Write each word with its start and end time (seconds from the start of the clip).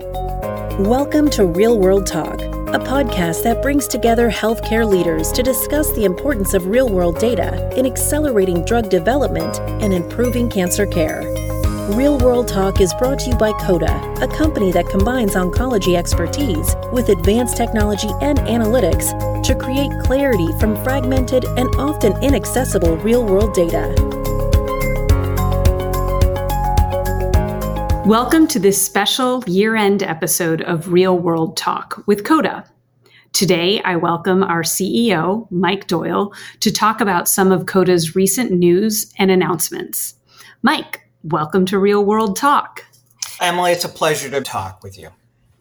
Welcome 0.00 1.30
to 1.30 1.46
Real 1.46 1.78
World 1.78 2.04
Talk, 2.04 2.40
a 2.40 2.80
podcast 2.80 3.44
that 3.44 3.62
brings 3.62 3.86
together 3.86 4.28
healthcare 4.28 4.84
leaders 4.88 5.30
to 5.30 5.42
discuss 5.42 5.92
the 5.92 6.04
importance 6.04 6.52
of 6.52 6.66
real 6.66 6.88
world 6.88 7.20
data 7.20 7.72
in 7.78 7.86
accelerating 7.86 8.64
drug 8.64 8.90
development 8.90 9.60
and 9.82 9.94
improving 9.94 10.50
cancer 10.50 10.84
care. 10.84 11.22
Real 11.94 12.18
World 12.18 12.48
Talk 12.48 12.80
is 12.80 12.92
brought 12.94 13.20
to 13.20 13.30
you 13.30 13.36
by 13.36 13.52
COTA, 13.52 14.16
a 14.20 14.26
company 14.36 14.72
that 14.72 14.88
combines 14.88 15.34
oncology 15.34 15.96
expertise 15.96 16.74
with 16.92 17.10
advanced 17.10 17.56
technology 17.56 18.10
and 18.20 18.38
analytics 18.40 19.12
to 19.44 19.54
create 19.54 19.92
clarity 20.02 20.48
from 20.58 20.82
fragmented 20.82 21.44
and 21.44 21.72
often 21.76 22.20
inaccessible 22.20 22.96
real 22.96 23.24
world 23.24 23.54
data. 23.54 24.13
Welcome 28.06 28.46
to 28.48 28.58
this 28.58 28.84
special 28.84 29.42
year 29.46 29.76
end 29.76 30.02
episode 30.02 30.60
of 30.60 30.92
Real 30.92 31.18
World 31.18 31.56
Talk 31.56 32.02
with 32.06 32.22
COTA. 32.22 32.66
Today, 33.32 33.80
I 33.80 33.96
welcome 33.96 34.42
our 34.42 34.62
CEO, 34.62 35.50
Mike 35.50 35.86
Doyle, 35.86 36.34
to 36.60 36.70
talk 36.70 37.00
about 37.00 37.30
some 37.30 37.50
of 37.50 37.64
COTA's 37.64 38.14
recent 38.14 38.50
news 38.50 39.10
and 39.18 39.30
announcements. 39.30 40.16
Mike, 40.60 41.08
welcome 41.22 41.64
to 41.64 41.78
Real 41.78 42.04
World 42.04 42.36
Talk. 42.36 42.84
Emily, 43.40 43.72
it's 43.72 43.86
a 43.86 43.88
pleasure 43.88 44.28
to 44.28 44.42
talk 44.42 44.82
with 44.82 44.98
you. 44.98 45.08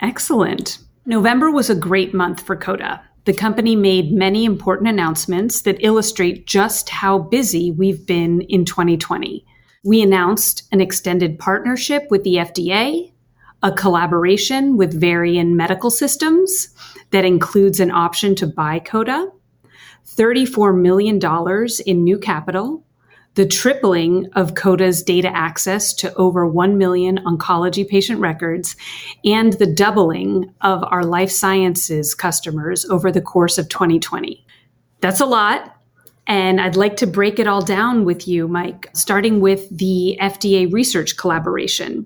Excellent. 0.01 0.79
November 1.05 1.49
was 1.49 1.69
a 1.69 1.75
great 1.75 2.13
month 2.13 2.41
for 2.41 2.57
COTA. 2.57 3.01
The 3.23 3.33
company 3.33 3.73
made 3.77 4.11
many 4.11 4.43
important 4.43 4.89
announcements 4.89 5.61
that 5.61 5.77
illustrate 5.79 6.45
just 6.45 6.89
how 6.89 7.19
busy 7.19 7.71
we've 7.71 8.05
been 8.05 8.41
in 8.41 8.65
2020. 8.65 9.45
We 9.83 10.01
announced 10.01 10.63
an 10.71 10.79
extended 10.79 11.37
partnership 11.37 12.07
with 12.09 12.23
the 12.23 12.35
FDA, 12.35 13.11
a 13.61 13.71
collaboration 13.71 14.77
with 14.77 14.99
Varian 14.99 15.57
Medical 15.57 15.91
Systems 15.91 16.69
that 17.11 17.25
includes 17.25 17.81
an 17.81 17.91
option 17.91 18.33
to 18.35 18.47
buy 18.47 18.79
COTA, 18.79 19.29
$34 20.07 20.79
million 20.79 21.19
in 21.85 22.03
new 22.03 22.17
capital, 22.17 22.85
the 23.35 23.45
tripling 23.45 24.29
of 24.33 24.55
COTA's 24.55 25.03
data 25.03 25.29
access 25.35 25.93
to 25.95 26.13
over 26.15 26.47
1 26.47 26.77
million 26.77 27.17
oncology 27.25 27.85
patient 27.85 28.21
records, 28.21 28.77
and 29.25 29.53
the 29.53 29.65
doubling 29.65 30.53
of 30.61 30.81
our 30.83 31.03
life 31.03 31.31
sciences 31.31 32.15
customers 32.15 32.85
over 32.85 33.11
the 33.11 33.21
course 33.21 33.57
of 33.57 33.67
2020. 33.67 34.45
That's 35.01 35.19
a 35.19 35.25
lot, 35.25 35.72
and 36.27 36.61
I'd 36.61 36.75
like 36.75 36.97
to 36.97 37.07
break 37.07 37.39
it 37.39 37.47
all 37.47 37.61
down 37.61 38.05
with 38.05 38.27
you, 38.27 38.47
Mike, 38.47 38.89
starting 38.93 39.41
with 39.41 39.69
the 39.69 40.17
FDA 40.21 40.71
research 40.71 41.17
collaboration. 41.17 42.05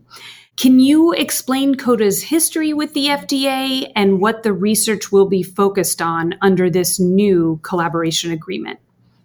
Can 0.55 0.79
you 0.79 1.13
explain 1.13 1.75
COTA's 1.75 2.23
history 2.23 2.73
with 2.73 2.93
the 2.95 3.07
FDA 3.07 3.91
and 3.95 4.19
what 4.19 4.41
the 4.41 4.53
research 4.53 5.11
will 5.11 5.27
be 5.27 5.43
focused 5.43 6.01
on 6.01 6.33
under 6.41 6.67
this 6.67 6.99
new 6.99 7.59
collaboration 7.61 8.31
agreement? 8.31 8.79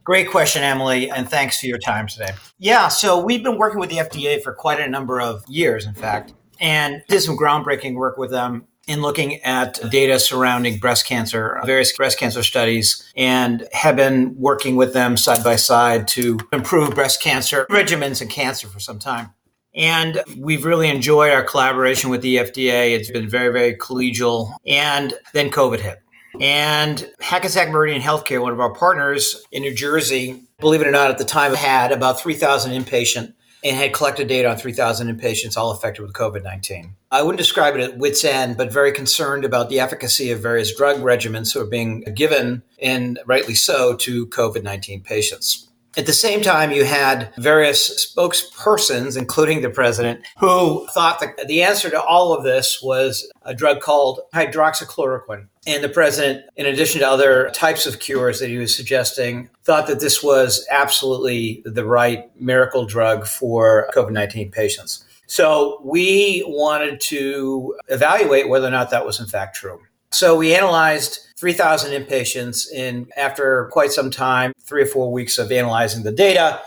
Great 0.05 0.29
question, 0.29 0.63
Emily, 0.63 1.11
and 1.11 1.29
thanks 1.29 1.59
for 1.59 1.67
your 1.67 1.79
time 1.79 2.07
today. 2.07 2.33
Yeah, 2.59 2.89
so 2.89 3.25
we've 3.25 3.43
been 3.43 3.57
working 3.57 3.81
with 3.81 3.89
the 3.89 3.99
FDA 3.99 4.43
for 4.43 4.53
quite 4.53 4.79
a 4.79 4.89
number 4.89 5.21
of 5.21 5.43
years, 5.49 5.87
in 5.87 5.95
fact, 5.95 6.35
and 6.61 7.03
did 7.09 7.23
some 7.23 7.39
groundbreaking 7.39 7.95
work 7.95 8.19
with 8.19 8.31
them 8.31 8.67
in 8.89 9.01
looking 9.01 9.37
at 9.43 9.79
data 9.91 10.19
surrounding 10.19 10.79
breast 10.79 11.07
cancer, 11.07 11.61
various 11.65 11.97
breast 11.97 12.19
cancer 12.19 12.43
studies, 12.43 13.11
and 13.17 13.69
have 13.73 13.97
been 13.97 14.35
working 14.37 14.77
with 14.77 14.93
them 14.93 15.17
side 15.17 15.45
by 15.45 15.57
side 15.57 16.09
to 16.09 16.39
improve 16.53 16.95
breast 16.95 17.23
cancer 17.23 17.67
regimens 17.71 18.21
and 18.21 18.31
cancer 18.31 18.67
for 18.67 18.81
some 18.81 18.99
time. 18.99 19.31
And 19.75 20.23
we've 20.37 20.65
really 20.65 20.89
enjoyed 20.89 21.33
our 21.33 21.43
collaboration 21.43 22.11
with 22.11 22.21
the 22.21 22.37
FDA. 22.37 22.95
It's 22.95 23.11
been 23.11 23.29
very, 23.29 23.53
very 23.53 23.75
collegial. 23.77 24.53
And 24.67 25.15
then 25.33 25.51
COVID 25.51 25.81
hit. 25.81 25.99
And 26.41 27.11
Hackensack 27.21 27.71
Meridian 27.71 28.03
Healthcare, 28.03 28.41
one 28.41 28.53
of 28.53 28.61
our 28.61 28.75
partners 28.75 29.45
in 29.53 29.63
New 29.63 29.75
Jersey, 29.75 30.43
believe 30.61 30.81
it 30.81 30.87
or 30.87 30.91
not, 30.91 31.11
at 31.11 31.19
the 31.19 31.25
time 31.25 31.55
had 31.55 31.93
about 31.93 32.21
3,000 32.21 32.73
inpatient 32.73 33.35
and 33.65 33.77
had 33.77 33.93
collected 33.93 34.29
data 34.29 34.51
on 34.51 34.57
3,000 34.57 35.17
inpatients 35.17 35.57
all 35.57 35.71
affected 35.71 36.03
with 36.03 36.13
COVID 36.13 36.43
19. 36.43 36.95
I 37.11 37.23
wouldn't 37.23 37.39
describe 37.39 37.77
it 37.77 37.81
at 37.83 37.99
wits' 37.99 38.25
end, 38.25 38.57
but 38.57 38.73
very 38.73 38.93
concerned 38.93 39.45
about 39.45 39.69
the 39.69 39.81
efficacy 39.81 40.31
of 40.31 40.41
various 40.41 40.75
drug 40.75 40.99
regimens 40.99 41.53
who 41.53 41.61
are 41.61 41.67
being 41.67 42.01
given, 42.15 42.63
and 42.81 43.19
rightly 43.27 43.55
so, 43.55 43.95
to 43.97 44.27
COVID 44.27 44.63
19 44.63 45.03
patients. 45.03 45.69
At 45.97 46.07
the 46.07 46.13
same 46.15 46.41
time, 46.41 46.73
you 46.73 46.85
had 46.85 47.33
various 47.37 48.07
spokespersons, 48.07 49.17
including 49.17 49.61
the 49.61 49.69
president, 49.69 50.25
who 50.39 50.87
thought 50.95 51.21
that 51.21 51.47
the 51.49 51.63
answer 51.63 51.91
to 51.91 52.01
all 52.01 52.33
of 52.33 52.45
this 52.45 52.81
was 52.83 53.31
a 53.43 53.55
drug 53.55 53.81
called 53.81 54.21
hydroxychloroquine. 54.35 55.49
And 55.67 55.85
the 55.85 55.91
president, 55.91 56.47
in 56.57 56.65
addition 56.65 57.01
to 57.01 57.09
other 57.09 57.51
types 57.55 57.87
of 57.87 58.01
cures 58.01 58.41
that 58.41 58.49
he 58.49 58.57
was 58.57 58.75
suggesting, 58.75 59.51
thought 59.65 59.87
that 59.87 60.01
this 60.01 60.23
was 60.23 60.67
absolutely 60.71 61.63
the 61.67 61.85
right 61.85 62.31
miracle 62.41 62.87
drug 62.87 63.27
for 63.27 63.89
COVID 63.95 64.13
19 64.13 64.51
patients. 64.51 65.05
So 65.27 65.81
we 65.85 66.43
wanted 66.47 67.01
to 67.03 67.77
evaluate 67.89 68.49
whether 68.49 68.67
or 68.67 68.71
not 68.71 68.91
that 68.91 69.07
was 69.07 69.21
in 69.21 69.27
fact 69.27 69.57
true. 69.57 69.81
So 70.11 70.37
we 70.37 70.55
analyzed 70.55 71.21
3,000 71.43 71.91
inpatients 71.91 72.69
And 72.73 73.13
after 73.17 73.69
quite 73.73 73.91
some 73.91 74.13
time, 74.13 74.53
three 74.61 74.85
or 74.85 74.87
four 74.87 75.11
weeks 75.11 75.39
of 75.39 75.51
analyzing 75.51 76.05
the 76.05 76.13
data. 76.13 76.61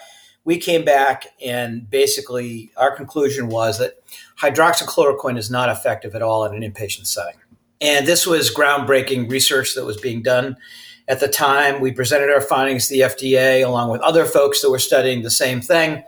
We 0.43 0.57
came 0.57 0.83
back 0.83 1.27
and 1.41 1.89
basically 1.89 2.73
our 2.75 2.93
conclusion 2.93 3.47
was 3.47 3.79
that 3.79 4.03
hydroxychloroquine 4.41 5.37
is 5.37 5.49
not 5.49 5.69
effective 5.69 6.13
at 6.13 6.21
all 6.21 6.43
in 6.43 6.61
an 6.61 6.69
inpatient 6.69 7.07
setting. 7.07 7.39
And 7.79 8.05
this 8.05 8.27
was 8.27 8.53
groundbreaking 8.53 9.31
research 9.31 9.75
that 9.75 9.85
was 9.85 9.95
being 9.95 10.21
done 10.21 10.57
at 11.07 11.21
the 11.21 11.29
time. 11.29 11.79
We 11.79 11.93
presented 11.93 12.29
our 12.29 12.41
findings 12.41 12.89
to 12.89 12.95
the 12.95 12.99
FDA 12.99 13.65
along 13.65 13.91
with 13.91 14.01
other 14.01 14.25
folks 14.25 14.61
that 14.61 14.71
were 14.71 14.77
studying 14.77 15.21
the 15.21 15.31
same 15.31 15.61
thing. 15.61 16.03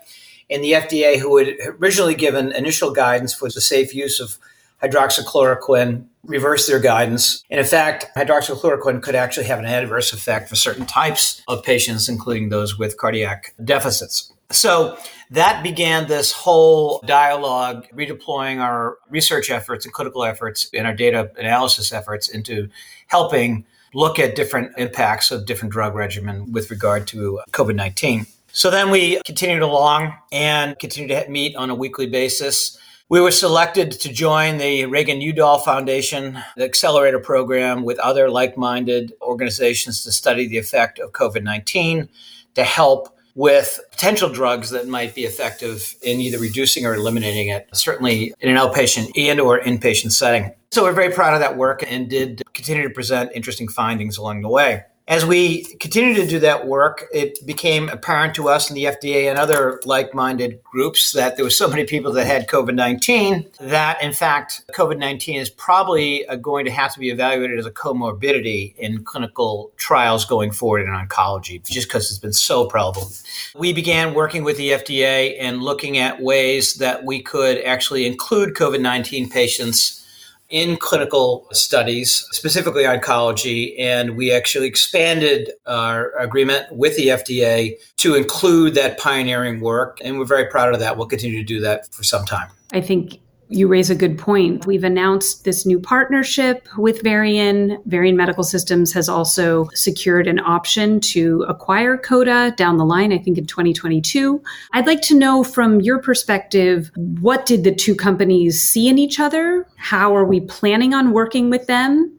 And 0.49 0.61
the 0.61 0.73
FDA, 0.73 1.17
who 1.17 1.37
had 1.37 1.55
originally 1.79 2.15
given 2.15 2.51
initial 2.51 2.91
guidance 2.91 3.33
for 3.33 3.47
the 3.47 3.61
safe 3.61 3.95
use 3.95 4.19
of 4.19 4.37
hydroxychloroquine 4.81 6.05
reverse 6.23 6.67
their 6.67 6.79
guidance. 6.79 7.43
And 7.49 7.59
in 7.59 7.65
fact, 7.65 8.07
hydroxychloroquine 8.15 9.01
could 9.01 9.15
actually 9.15 9.45
have 9.47 9.59
an 9.59 9.65
adverse 9.65 10.13
effect 10.13 10.49
for 10.49 10.55
certain 10.55 10.85
types 10.85 11.41
of 11.47 11.63
patients, 11.63 12.09
including 12.09 12.49
those 12.49 12.77
with 12.77 12.97
cardiac 12.97 13.53
deficits. 13.63 14.31
So 14.49 14.97
that 15.31 15.61
began 15.63 16.07
this 16.07 16.31
whole 16.31 17.01
dialogue, 17.05 17.87
redeploying 17.93 18.59
our 18.61 18.97
research 19.09 19.49
efforts 19.49 19.85
and 19.85 19.93
clinical 19.93 20.23
efforts 20.23 20.69
and 20.73 20.87
our 20.87 20.93
data 20.93 21.31
analysis 21.37 21.91
efforts 21.91 22.29
into 22.29 22.69
helping 23.07 23.65
look 23.93 24.19
at 24.19 24.35
different 24.35 24.71
impacts 24.77 25.31
of 25.31 25.45
different 25.45 25.73
drug 25.73 25.95
regimen 25.95 26.51
with 26.51 26.69
regard 26.69 27.07
to 27.07 27.41
COVID 27.51 27.75
19. 27.75 28.25
So 28.53 28.69
then 28.69 28.89
we 28.89 29.21
continued 29.25 29.61
along 29.61 30.13
and 30.31 30.77
continued 30.79 31.09
to 31.09 31.29
meet 31.29 31.55
on 31.55 31.69
a 31.69 31.75
weekly 31.75 32.07
basis 32.07 32.77
we 33.09 33.21
were 33.21 33.31
selected 33.31 33.91
to 33.91 34.11
join 34.11 34.57
the 34.57 34.85
Reagan 34.85 35.21
Udall 35.21 35.59
Foundation, 35.59 36.37
the 36.57 36.65
accelerator 36.65 37.19
program 37.19 37.83
with 37.83 37.97
other 37.99 38.29
like 38.29 38.57
minded 38.57 39.13
organizations 39.21 40.03
to 40.03 40.11
study 40.11 40.47
the 40.47 40.57
effect 40.57 40.99
of 40.99 41.13
COVID 41.13 41.43
19 41.43 42.09
to 42.55 42.63
help 42.63 43.17
with 43.35 43.79
potential 43.91 44.29
drugs 44.29 44.71
that 44.71 44.87
might 44.87 45.13
be 45.13 45.23
effective 45.23 45.95
in 46.01 46.19
either 46.19 46.39
reducing 46.39 46.85
or 46.85 46.95
eliminating 46.95 47.49
it, 47.49 47.69
certainly 47.71 48.33
in 48.41 48.49
an 48.49 48.57
outpatient 48.57 49.11
and 49.15 49.39
or 49.39 49.59
inpatient 49.61 50.11
setting. 50.11 50.51
So 50.71 50.83
we're 50.83 50.91
very 50.91 51.13
proud 51.13 51.33
of 51.33 51.39
that 51.39 51.55
work 51.55 51.83
and 51.87 52.09
did 52.09 52.41
continue 52.53 52.83
to 52.83 52.89
present 52.89 53.31
interesting 53.35 53.67
findings 53.67 54.17
along 54.17 54.41
the 54.41 54.49
way. 54.49 54.83
As 55.07 55.25
we 55.25 55.63
continued 55.75 56.17
to 56.17 56.27
do 56.27 56.39
that 56.39 56.67
work, 56.67 57.05
it 57.13 57.45
became 57.45 57.87
apparent 57.87 58.35
to 58.35 58.49
us 58.49 58.69
and 58.69 58.75
the 58.75 58.85
FDA 58.85 59.29
and 59.29 59.39
other 59.39 59.79
like 59.85 60.13
minded 60.13 60.61
groups 60.63 61.13
that 61.13 61.37
there 61.37 61.45
were 61.45 61.49
so 61.49 61.69
many 61.69 61.85
people 61.85 62.11
that 62.11 62.27
had 62.27 62.49
COVID 62.49 62.75
19 62.75 63.49
that, 63.61 64.03
in 64.03 64.11
fact, 64.11 64.63
COVID 64.73 64.97
19 64.97 65.39
is 65.39 65.49
probably 65.49 66.27
uh, 66.27 66.35
going 66.35 66.65
to 66.65 66.71
have 66.71 66.93
to 66.93 66.99
be 66.99 67.09
evaluated 67.09 67.57
as 67.57 67.65
a 67.65 67.71
comorbidity 67.71 68.75
in 68.75 69.01
clinical 69.05 69.71
trials 69.77 70.25
going 70.25 70.51
forward 70.51 70.81
in 70.81 70.89
oncology, 70.89 71.63
just 71.63 71.87
because 71.87 72.09
it's 72.09 72.19
been 72.19 72.33
so 72.33 72.65
prevalent. 72.67 73.23
We 73.55 73.71
began 73.71 74.13
working 74.13 74.43
with 74.43 74.57
the 74.57 74.71
FDA 74.71 75.37
and 75.39 75.61
looking 75.61 75.97
at 75.97 76.21
ways 76.21 76.73
that 76.75 77.05
we 77.05 77.21
could 77.21 77.59
actually 77.63 78.05
include 78.05 78.55
COVID 78.55 78.81
19 78.81 79.29
patients 79.29 80.03
in 80.49 80.77
clinical 80.77 81.47
studies, 81.51 82.25
specifically 82.31 82.83
oncology, 82.83 83.77
and 83.79 84.15
we 84.15 84.31
actually 84.31 84.67
expanded 84.67 85.51
our 85.65 86.17
agreement 86.17 86.65
with 86.71 86.95
the 86.95 87.07
FDA 87.07 87.73
to 87.97 88.15
include 88.15 88.75
that 88.75 88.97
pioneering 88.97 89.59
work. 89.59 89.99
And 90.03 90.17
we're 90.17 90.25
very 90.25 90.45
proud 90.45 90.73
of 90.73 90.79
that. 90.79 90.97
We'll 90.97 91.07
continue 91.07 91.39
to 91.39 91.45
do 91.45 91.59
that 91.61 91.91
for 91.91 92.03
some 92.03 92.25
time. 92.25 92.49
I 92.71 92.81
think 92.81 93.19
You 93.49 93.69
raise 93.69 93.89
a 93.89 93.95
good 93.95 94.17
point. 94.17 94.65
We've 94.65 94.83
announced 94.83 95.45
this 95.45 95.65
new 95.65 95.79
partnership 95.79 96.67
with 96.77 97.01
Varian. 97.01 97.81
Varian 97.85 98.17
Medical 98.17 98.43
Systems 98.43 98.91
has 98.91 99.07
also 99.07 99.69
secured 99.73 100.27
an 100.27 100.39
option 100.39 100.99
to 100.99 101.45
acquire 101.47 101.97
COTA 101.97 102.55
down 102.57 102.75
the 102.75 102.83
line, 102.83 103.13
I 103.13 103.17
think 103.17 103.37
in 103.37 103.47
2022. 103.47 104.43
I'd 104.73 104.85
like 104.85 105.01
to 105.03 105.15
know 105.17 105.45
from 105.45 105.79
your 105.79 105.99
perspective, 105.99 106.91
what 106.95 107.45
did 107.45 107.63
the 107.63 107.73
two 107.73 107.95
companies 107.95 108.61
see 108.61 108.89
in 108.89 108.97
each 108.97 109.17
other? 109.17 109.65
How 109.77 110.13
are 110.13 110.25
we 110.25 110.41
planning 110.41 110.93
on 110.93 111.13
working 111.13 111.49
with 111.49 111.67
them? 111.67 112.17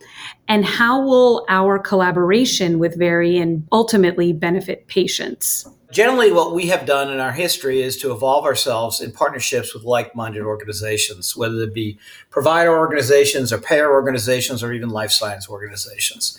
And 0.48 0.64
how 0.64 1.02
will 1.02 1.44
our 1.50 1.78
collaboration 1.78 2.78
with 2.78 2.98
Varian 2.98 3.69
ultimately 3.70 4.32
benefit 4.32 4.88
patients? 4.88 5.69
Generally, 5.90 6.32
what 6.32 6.55
we 6.55 6.67
have 6.67 6.85
done 6.85 7.11
in 7.11 7.19
our 7.19 7.32
history 7.32 7.81
is 7.81 7.96
to 7.99 8.12
evolve 8.12 8.44
ourselves 8.44 9.00
in 9.00 9.11
partnerships 9.11 9.73
with 9.73 9.85
like 9.85 10.14
minded 10.14 10.43
organizations, 10.43 11.35
whether 11.35 11.62
it 11.62 11.73
be 11.73 11.99
provider 12.29 12.76
organizations 12.76 13.52
or 13.52 13.58
payer 13.58 13.90
organizations 13.90 14.62
or 14.62 14.75
even 14.75 14.90
life 14.90 15.11
science 15.11 15.49
organizations. 15.49 16.38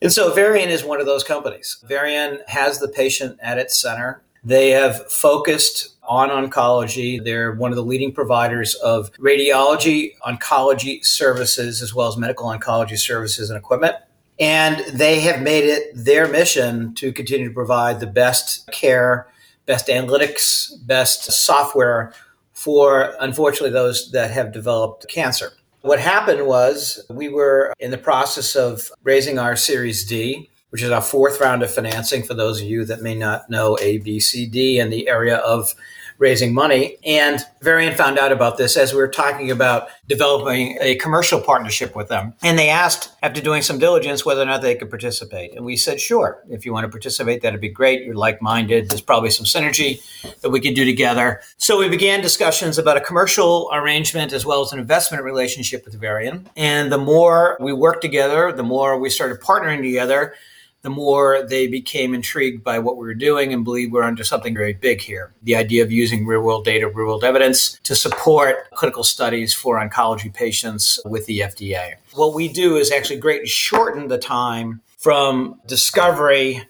And 0.00 0.12
so 0.12 0.32
Varian 0.32 0.68
is 0.68 0.84
one 0.84 1.00
of 1.00 1.06
those 1.06 1.24
companies. 1.24 1.82
Varian 1.88 2.38
has 2.46 2.78
the 2.78 2.86
patient 2.86 3.36
at 3.42 3.58
its 3.58 3.76
center. 3.76 4.22
They 4.44 4.70
have 4.70 5.10
focused 5.10 5.96
on 6.04 6.28
oncology. 6.28 7.22
They're 7.22 7.52
one 7.52 7.72
of 7.72 7.76
the 7.76 7.84
leading 7.84 8.12
providers 8.12 8.76
of 8.76 9.12
radiology, 9.14 10.12
oncology 10.24 11.04
services, 11.04 11.82
as 11.82 11.92
well 11.92 12.06
as 12.06 12.16
medical 12.16 12.46
oncology 12.46 12.96
services 12.96 13.50
and 13.50 13.58
equipment. 13.58 13.96
And 14.40 14.78
they 14.92 15.20
have 15.20 15.42
made 15.42 15.64
it 15.64 15.90
their 15.94 16.28
mission 16.28 16.94
to 16.94 17.12
continue 17.12 17.48
to 17.48 17.54
provide 17.54 18.00
the 18.00 18.06
best 18.06 18.70
care, 18.70 19.26
best 19.66 19.88
analytics, 19.88 20.70
best 20.86 21.24
software 21.32 22.12
for, 22.52 23.14
unfortunately, 23.20 23.70
those 23.70 24.10
that 24.12 24.30
have 24.30 24.52
developed 24.52 25.08
cancer. 25.08 25.52
What 25.82 26.00
happened 26.00 26.46
was 26.46 27.04
we 27.08 27.28
were 27.28 27.72
in 27.78 27.90
the 27.90 27.98
process 27.98 28.56
of 28.56 28.90
raising 29.04 29.38
our 29.38 29.56
Series 29.56 30.04
D, 30.04 30.50
which 30.70 30.82
is 30.82 30.90
our 30.90 31.02
fourth 31.02 31.40
round 31.40 31.62
of 31.62 31.72
financing 31.72 32.22
for 32.22 32.34
those 32.34 32.60
of 32.60 32.66
you 32.66 32.84
that 32.84 33.00
may 33.00 33.14
not 33.14 33.48
know 33.48 33.76
ABCD 33.80 34.76
in 34.76 34.90
the 34.90 35.08
area 35.08 35.36
of 35.36 35.74
raising 36.18 36.52
money. 36.52 36.96
And 37.04 37.40
Varian 37.62 37.94
found 37.96 38.18
out 38.18 38.32
about 38.32 38.58
this 38.58 38.76
as 38.76 38.92
we 38.92 38.98
were 38.98 39.08
talking 39.08 39.50
about 39.50 39.88
developing 40.08 40.76
a 40.80 40.96
commercial 40.96 41.40
partnership 41.40 41.94
with 41.94 42.08
them. 42.08 42.34
And 42.42 42.58
they 42.58 42.68
asked, 42.68 43.12
after 43.22 43.40
doing 43.40 43.62
some 43.62 43.78
diligence, 43.78 44.24
whether 44.24 44.42
or 44.42 44.46
not 44.46 44.62
they 44.62 44.74
could 44.74 44.90
participate. 44.90 45.54
And 45.54 45.64
we 45.64 45.76
said, 45.76 46.00
sure, 46.00 46.42
if 46.50 46.66
you 46.66 46.72
want 46.72 46.84
to 46.84 46.88
participate, 46.88 47.42
that'd 47.42 47.60
be 47.60 47.68
great. 47.68 48.04
You're 48.04 48.14
like 48.14 48.42
minded. 48.42 48.90
There's 48.90 49.00
probably 49.00 49.30
some 49.30 49.46
synergy 49.46 50.00
that 50.40 50.50
we 50.50 50.60
could 50.60 50.74
do 50.74 50.84
together. 50.84 51.40
So 51.56 51.78
we 51.78 51.88
began 51.88 52.20
discussions 52.20 52.78
about 52.78 52.96
a 52.96 53.00
commercial 53.00 53.70
arrangement 53.72 54.32
as 54.32 54.44
well 54.44 54.60
as 54.62 54.72
an 54.72 54.78
investment 54.78 55.22
relationship 55.22 55.84
with 55.84 55.94
Varian. 56.00 56.48
And 56.56 56.90
the 56.90 56.98
more 56.98 57.56
we 57.60 57.72
worked 57.72 58.02
together, 58.02 58.52
the 58.52 58.62
more 58.62 58.98
we 58.98 59.10
started 59.10 59.40
partnering 59.40 59.82
together 59.82 60.34
the 60.82 60.90
more 60.90 61.44
they 61.48 61.66
became 61.66 62.14
intrigued 62.14 62.62
by 62.62 62.78
what 62.78 62.96
we 62.96 63.06
were 63.06 63.14
doing 63.14 63.52
and 63.52 63.64
believed 63.64 63.92
we're 63.92 64.02
under 64.02 64.24
something 64.24 64.54
very 64.54 64.74
big 64.74 65.00
here. 65.00 65.32
The 65.42 65.56
idea 65.56 65.82
of 65.82 65.90
using 65.90 66.26
real 66.26 66.42
world 66.42 66.64
data, 66.64 66.86
real 66.86 67.06
world 67.06 67.24
evidence 67.24 67.78
to 67.82 67.96
support 67.96 68.70
clinical 68.72 69.02
studies 69.02 69.52
for 69.52 69.76
oncology 69.76 70.32
patients 70.32 71.00
with 71.04 71.26
the 71.26 71.40
FDA. 71.40 71.94
What 72.14 72.34
we 72.34 72.48
do 72.48 72.76
is 72.76 72.92
actually 72.92 73.18
greatly 73.18 73.48
shorten 73.48 74.08
the 74.08 74.18
time 74.18 74.80
from 74.98 75.60
discovery. 75.66 76.62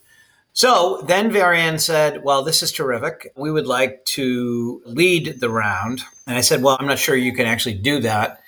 So 0.53 1.03
then 1.07 1.31
Varian 1.31 1.79
said, 1.79 2.25
Well, 2.25 2.43
this 2.43 2.63
is 2.63 2.73
terrific. 2.73 3.33
We 3.37 3.51
would 3.51 3.67
like 3.67 4.05
to 4.07 4.83
lead 4.87 5.41
the 5.41 5.51
round. 5.51 6.03
And 6.27 6.37
I 6.37 6.41
said, 6.41 6.63
Well, 6.63 6.77
I'm 6.81 6.87
not 6.87 6.99
sure 6.99 7.15
you 7.15 7.35
can 7.35 7.47
actually 7.47 7.75
do 7.75 8.01
that. 8.01 8.41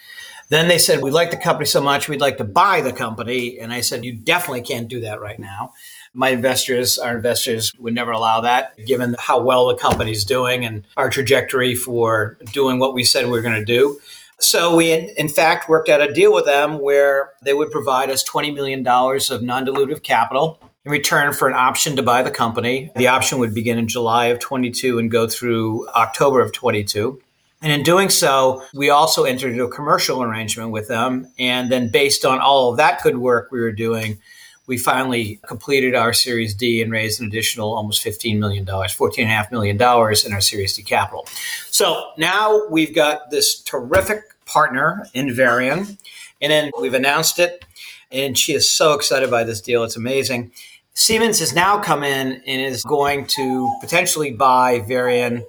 Then 0.50 0.66
they 0.66 0.78
said, 0.78 1.00
We 1.00 1.10
like 1.10 1.30
the 1.30 1.36
company 1.36 1.66
so 1.66 1.80
much, 1.80 2.08
we'd 2.08 2.20
like 2.20 2.36
to 2.38 2.44
buy 2.44 2.82
the 2.82 2.92
company. 2.92 3.58
And 3.58 3.72
I 3.72 3.80
said, 3.80 4.04
You 4.04 4.12
definitely 4.12 4.62
can't 4.62 4.88
do 4.88 5.00
that 5.00 5.20
right 5.20 5.38
now. 5.38 5.72
My 6.12 6.30
investors, 6.30 6.98
our 6.98 7.16
investors 7.16 7.72
would 7.78 7.94
never 7.94 8.10
allow 8.10 8.40
that, 8.40 8.76
given 8.84 9.14
how 9.18 9.40
well 9.40 9.68
the 9.68 9.76
company's 9.76 10.24
doing 10.24 10.64
and 10.64 10.84
our 10.96 11.08
trajectory 11.08 11.76
for 11.76 12.36
doing 12.52 12.80
what 12.80 12.94
we 12.94 13.04
said 13.04 13.24
we 13.24 13.30
were 13.30 13.42
going 13.42 13.60
to 13.60 13.64
do. 13.64 14.00
So 14.40 14.74
we, 14.74 14.92
in, 14.92 15.28
fact, 15.28 15.68
worked 15.68 15.88
out 15.88 16.00
a 16.00 16.12
deal 16.12 16.32
with 16.32 16.46
them 16.46 16.80
where 16.80 17.30
they 17.42 17.54
would 17.54 17.70
provide 17.70 18.10
us 18.10 18.28
$20 18.28 18.52
million 18.54 18.84
of 18.86 19.42
non 19.42 19.66
dilutive 19.66 20.02
capital 20.02 20.58
in 20.84 20.90
return 20.90 21.32
for 21.32 21.46
an 21.46 21.54
option 21.54 21.94
to 21.96 22.02
buy 22.02 22.22
the 22.22 22.30
company. 22.30 22.90
The 22.96 23.08
option 23.08 23.38
would 23.38 23.54
begin 23.54 23.78
in 23.78 23.86
July 23.86 24.26
of 24.26 24.40
22 24.40 24.98
and 24.98 25.10
go 25.10 25.28
through 25.28 25.88
October 25.90 26.40
of 26.40 26.52
22. 26.52 27.20
And 27.62 27.72
in 27.72 27.82
doing 27.82 28.08
so, 28.08 28.64
we 28.72 28.88
also 28.88 29.24
entered 29.24 29.52
into 29.52 29.64
a 29.64 29.70
commercial 29.70 30.22
arrangement 30.22 30.70
with 30.70 30.88
them. 30.88 31.30
And 31.38 31.70
then, 31.70 31.90
based 31.90 32.24
on 32.24 32.38
all 32.38 32.70
of 32.70 32.78
that 32.78 33.02
good 33.02 33.18
work 33.18 33.50
we 33.50 33.60
were 33.60 33.72
doing, 33.72 34.18
we 34.66 34.78
finally 34.78 35.40
completed 35.46 35.94
our 35.94 36.12
Series 36.12 36.54
D 36.54 36.80
and 36.80 36.92
raised 36.92 37.20
an 37.20 37.26
additional 37.26 37.74
almost 37.74 38.04
$15 38.04 38.38
million, 38.38 38.64
$14.5 38.64 39.50
million 39.50 39.76
in 39.76 40.32
our 40.32 40.40
Series 40.40 40.76
D 40.76 40.82
capital. 40.82 41.26
So 41.70 42.12
now 42.16 42.62
we've 42.70 42.94
got 42.94 43.30
this 43.30 43.60
terrific 43.60 44.22
partner 44.46 45.06
in 45.12 45.34
Varian. 45.34 45.98
And 46.40 46.50
then 46.50 46.70
we've 46.80 46.94
announced 46.94 47.38
it. 47.38 47.64
And 48.10 48.38
she 48.38 48.54
is 48.54 48.70
so 48.70 48.94
excited 48.94 49.30
by 49.30 49.44
this 49.44 49.60
deal. 49.60 49.84
It's 49.84 49.96
amazing. 49.96 50.52
Siemens 50.94 51.38
has 51.40 51.54
now 51.54 51.78
come 51.78 52.02
in 52.02 52.42
and 52.46 52.60
is 52.60 52.82
going 52.82 53.26
to 53.26 53.70
potentially 53.80 54.32
buy 54.32 54.80
Varian 54.80 55.44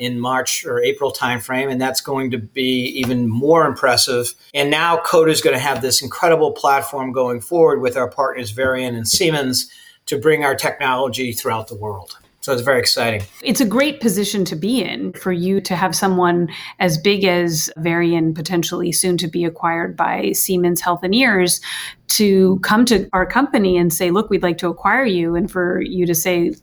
in 0.00 0.18
March 0.18 0.64
or 0.64 0.82
April 0.82 1.12
timeframe, 1.12 1.70
and 1.70 1.80
that's 1.80 2.00
going 2.00 2.30
to 2.32 2.38
be 2.38 2.86
even 2.96 3.28
more 3.28 3.66
impressive. 3.66 4.34
And 4.54 4.70
now 4.70 4.96
COTA 4.96 5.30
is 5.30 5.40
going 5.40 5.54
to 5.54 5.60
have 5.60 5.82
this 5.82 6.02
incredible 6.02 6.52
platform 6.52 7.12
going 7.12 7.40
forward 7.40 7.80
with 7.80 7.96
our 7.96 8.10
partners 8.10 8.50
Varian 8.50 8.94
and 8.94 9.06
Siemens 9.06 9.70
to 10.06 10.18
bring 10.18 10.44
our 10.44 10.56
technology 10.56 11.32
throughout 11.32 11.68
the 11.68 11.76
world. 11.76 12.18
So 12.42 12.54
it's 12.54 12.62
very 12.62 12.78
exciting. 12.78 13.22
It's 13.42 13.60
a 13.60 13.66
great 13.66 14.00
position 14.00 14.46
to 14.46 14.56
be 14.56 14.82
in 14.82 15.12
for 15.12 15.30
you 15.30 15.60
to 15.60 15.76
have 15.76 15.94
someone 15.94 16.48
as 16.78 16.96
big 16.96 17.24
as 17.24 17.70
Varian, 17.76 18.32
potentially 18.32 18.92
soon 18.92 19.18
to 19.18 19.28
be 19.28 19.44
acquired 19.44 19.94
by 19.94 20.32
Siemens 20.32 20.80
Health 20.80 21.00
and 21.02 21.12
Healthineers, 21.12 21.60
to 22.08 22.58
come 22.60 22.86
to 22.86 23.10
our 23.12 23.26
company 23.26 23.76
and 23.76 23.92
say, 23.92 24.10
look, 24.10 24.30
we'd 24.30 24.42
like 24.42 24.56
to 24.58 24.68
acquire 24.68 25.04
you. 25.04 25.34
And 25.34 25.50
for 25.50 25.82
you 25.82 26.06
to 26.06 26.14
say, 26.14 26.54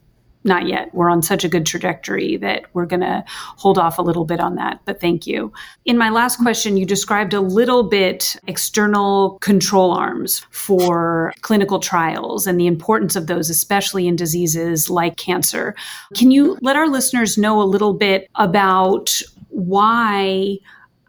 not 0.48 0.68
yet. 0.68 0.94
We're 0.94 1.10
on 1.10 1.22
such 1.22 1.44
a 1.44 1.50
good 1.50 1.66
trajectory 1.66 2.38
that 2.38 2.64
we're 2.74 2.86
going 2.86 3.02
to 3.02 3.24
hold 3.28 3.78
off 3.78 3.98
a 3.98 4.02
little 4.02 4.26
bit 4.26 4.40
on 4.40 4.56
that. 4.56 4.80
But 4.86 5.00
thank 5.00 5.28
you. 5.28 5.52
In 5.86 5.98
my 5.98 6.10
last 6.10 6.38
question, 6.38 6.78
you 6.78 6.86
described 6.86 7.34
a 7.34 7.42
little 7.42 7.84
bit 7.84 8.38
external 8.48 9.38
control 9.40 9.92
arms 9.92 10.46
for 10.50 11.34
clinical 11.42 11.80
trials 11.80 12.48
and 12.48 12.60
the 12.60 12.68
importance 12.68 13.16
of 13.16 13.28
those, 13.28 13.50
especially 13.50 14.08
in 14.08 14.16
diseases 14.16 14.90
like 14.90 15.18
cancer. 15.18 15.76
Can 16.16 16.32
you 16.32 16.58
let 16.62 16.76
our 16.76 16.88
listeners 16.88 17.38
know 17.38 17.62
a 17.62 17.64
little 17.64 17.94
bit 17.94 18.30
about 18.36 19.22
why 19.50 20.58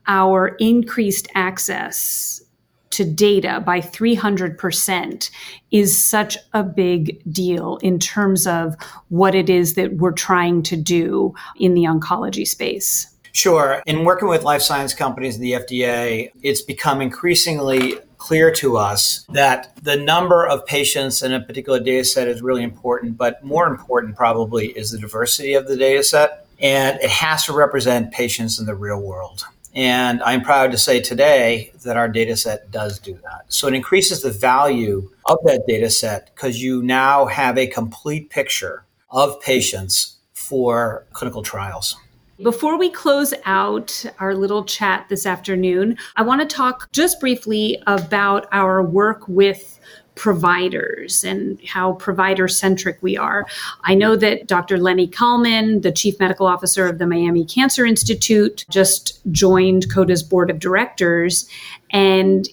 our 0.06 0.56
increased 0.58 1.28
access 1.34 2.42
to 2.90 3.04
data 3.04 3.62
by 3.64 3.80
300% 3.80 5.30
is 5.70 6.02
such 6.02 6.38
a 6.52 6.62
big 6.62 7.22
deal 7.30 7.76
in 7.78 7.98
terms 7.98 8.46
of 8.46 8.76
what 9.08 9.34
it 9.34 9.50
is 9.50 9.74
that 9.74 9.94
we're 9.94 10.12
trying 10.12 10.62
to 10.62 10.76
do 10.76 11.34
in 11.56 11.74
the 11.74 11.84
oncology 11.84 12.46
space. 12.46 13.14
Sure. 13.32 13.82
In 13.86 14.04
working 14.04 14.28
with 14.28 14.42
life 14.42 14.62
science 14.62 14.94
companies 14.94 15.36
and 15.36 15.44
the 15.44 15.52
FDA, 15.52 16.30
it's 16.42 16.62
become 16.62 17.00
increasingly 17.00 17.94
clear 18.16 18.50
to 18.50 18.76
us 18.76 19.24
that 19.28 19.72
the 19.82 19.96
number 19.96 20.44
of 20.46 20.66
patients 20.66 21.22
in 21.22 21.32
a 21.32 21.40
particular 21.40 21.78
data 21.78 22.04
set 22.04 22.26
is 22.26 22.42
really 22.42 22.62
important, 22.62 23.16
but 23.16 23.42
more 23.44 23.66
important 23.66 24.16
probably 24.16 24.68
is 24.68 24.90
the 24.90 24.98
diversity 24.98 25.54
of 25.54 25.68
the 25.68 25.76
data 25.76 26.02
set. 26.02 26.46
And 26.60 26.98
it 27.00 27.10
has 27.10 27.44
to 27.44 27.52
represent 27.52 28.10
patients 28.10 28.58
in 28.58 28.66
the 28.66 28.74
real 28.74 29.00
world. 29.00 29.44
And 29.78 30.20
I'm 30.24 30.42
proud 30.42 30.72
to 30.72 30.76
say 30.76 31.00
today 31.00 31.70
that 31.84 31.96
our 31.96 32.08
data 32.08 32.36
set 32.36 32.68
does 32.72 32.98
do 32.98 33.12
that. 33.12 33.44
So 33.46 33.68
it 33.68 33.74
increases 33.74 34.22
the 34.22 34.32
value 34.32 35.08
of 35.26 35.38
that 35.44 35.62
data 35.68 35.88
set 35.88 36.34
because 36.34 36.60
you 36.60 36.82
now 36.82 37.26
have 37.26 37.56
a 37.56 37.68
complete 37.68 38.28
picture 38.28 38.84
of 39.10 39.40
patients 39.40 40.16
for 40.32 41.06
clinical 41.12 41.44
trials. 41.44 41.96
Before 42.42 42.76
we 42.76 42.90
close 42.90 43.32
out 43.44 44.04
our 44.18 44.34
little 44.34 44.64
chat 44.64 45.06
this 45.08 45.26
afternoon, 45.26 45.96
I 46.16 46.22
want 46.22 46.40
to 46.40 46.56
talk 46.56 46.90
just 46.90 47.20
briefly 47.20 47.80
about 47.86 48.48
our 48.50 48.82
work 48.82 49.28
with 49.28 49.77
providers 50.18 51.22
and 51.22 51.58
how 51.64 51.92
provider 51.92 52.48
centric 52.48 52.98
we 53.00 53.16
are. 53.16 53.46
I 53.84 53.94
know 53.94 54.16
that 54.16 54.48
Dr. 54.48 54.76
Lenny 54.76 55.06
Kalman, 55.06 55.82
the 55.82 55.92
chief 55.92 56.18
medical 56.18 56.46
officer 56.46 56.88
of 56.88 56.98
the 56.98 57.06
Miami 57.06 57.44
Cancer 57.44 57.86
Institute, 57.86 58.66
just 58.68 59.20
joined 59.30 59.90
COTA's 59.90 60.24
board 60.24 60.50
of 60.50 60.58
directors. 60.58 61.48
And 61.90 62.48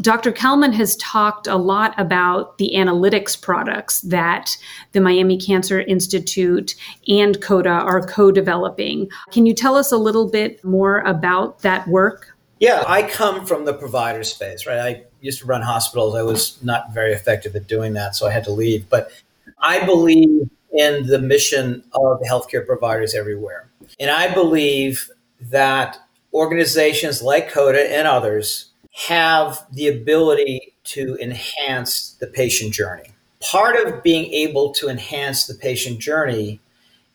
Dr. 0.00 0.32
Kalman 0.32 0.72
has 0.72 0.96
talked 0.96 1.46
a 1.46 1.56
lot 1.56 1.94
about 2.00 2.56
the 2.56 2.72
analytics 2.74 3.38
products 3.38 4.00
that 4.00 4.56
the 4.92 5.00
Miami 5.02 5.36
Cancer 5.36 5.82
Institute 5.82 6.74
and 7.08 7.42
COTA 7.42 7.68
are 7.68 8.00
co 8.00 8.32
developing. 8.32 9.10
Can 9.32 9.44
you 9.44 9.52
tell 9.52 9.76
us 9.76 9.92
a 9.92 9.98
little 9.98 10.30
bit 10.30 10.64
more 10.64 11.00
about 11.00 11.58
that 11.58 11.86
work? 11.88 12.34
Yeah, 12.58 12.84
I 12.86 13.02
come 13.02 13.44
from 13.44 13.66
the 13.66 13.74
provider 13.74 14.24
space, 14.24 14.66
right? 14.66 14.78
I 14.78 15.04
used 15.22 15.40
to 15.40 15.46
run 15.46 15.62
hospitals. 15.62 16.14
I 16.14 16.22
was 16.22 16.62
not 16.62 16.92
very 16.92 17.12
effective 17.12 17.56
at 17.56 17.66
doing 17.66 17.94
that, 17.94 18.14
so 18.14 18.26
I 18.26 18.32
had 18.32 18.44
to 18.44 18.50
leave. 18.50 18.88
But 18.90 19.10
I 19.58 19.84
believe 19.86 20.50
in 20.72 21.06
the 21.06 21.18
mission 21.18 21.84
of 21.94 22.20
healthcare 22.28 22.66
providers 22.66 23.14
everywhere. 23.14 23.68
And 24.00 24.10
I 24.10 24.32
believe 24.32 25.10
that 25.40 25.98
organizations 26.34 27.22
like 27.22 27.50
COTA 27.50 27.96
and 27.96 28.08
others 28.08 28.70
have 29.06 29.64
the 29.72 29.88
ability 29.88 30.74
to 30.84 31.16
enhance 31.20 32.16
the 32.20 32.26
patient 32.26 32.72
journey. 32.72 33.10
Part 33.40 33.76
of 33.76 34.02
being 34.02 34.32
able 34.32 34.72
to 34.74 34.88
enhance 34.88 35.46
the 35.46 35.54
patient 35.54 35.98
journey 35.98 36.60